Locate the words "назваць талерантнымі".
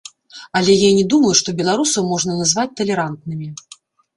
2.41-3.53